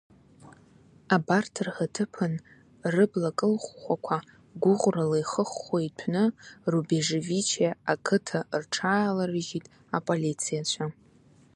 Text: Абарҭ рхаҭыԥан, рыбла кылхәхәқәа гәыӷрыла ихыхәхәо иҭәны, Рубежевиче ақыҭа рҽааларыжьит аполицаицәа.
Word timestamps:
Абарҭ 1.15 1.55
рхаҭыԥан, 1.65 2.33
рыбла 2.93 3.31
кылхәхәқәа 3.37 4.17
гәыӷрыла 4.61 5.17
ихыхәхәо 5.21 5.77
иҭәны, 5.87 6.23
Рубежевиче 6.71 7.69
ақыҭа 7.93 8.39
рҽааларыжьит 8.61 9.65
аполицаицәа. 9.97 10.85